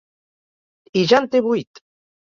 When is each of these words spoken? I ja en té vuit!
I 1.03 1.05
ja 1.13 1.21
en 1.25 1.31
té 1.37 1.45
vuit! 1.53 1.87